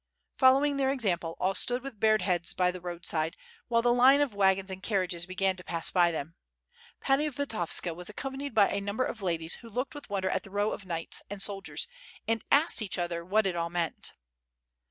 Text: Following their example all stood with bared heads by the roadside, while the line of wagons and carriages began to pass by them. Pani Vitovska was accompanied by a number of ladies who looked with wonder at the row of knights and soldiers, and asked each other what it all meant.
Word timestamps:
Following 0.37 0.77
their 0.77 0.89
example 0.91 1.37
all 1.39 1.53
stood 1.53 1.83
with 1.83 1.99
bared 1.99 2.23
heads 2.23 2.53
by 2.55 2.71
the 2.71 2.81
roadside, 2.81 3.37
while 3.67 3.83
the 3.83 3.93
line 3.93 4.19
of 4.19 4.33
wagons 4.33 4.71
and 4.71 4.81
carriages 4.81 5.27
began 5.27 5.55
to 5.57 5.63
pass 5.63 5.91
by 5.91 6.09
them. 6.11 6.33
Pani 6.99 7.29
Vitovska 7.29 7.93
was 7.93 8.09
accompanied 8.09 8.55
by 8.55 8.67
a 8.69 8.81
number 8.81 9.05
of 9.05 9.21
ladies 9.21 9.57
who 9.61 9.69
looked 9.69 9.93
with 9.93 10.09
wonder 10.09 10.31
at 10.31 10.41
the 10.41 10.49
row 10.49 10.71
of 10.71 10.87
knights 10.87 11.21
and 11.29 11.39
soldiers, 11.39 11.87
and 12.27 12.43
asked 12.51 12.81
each 12.81 12.97
other 12.97 13.23
what 13.23 13.45
it 13.45 13.55
all 13.55 13.69
meant. 13.69 14.13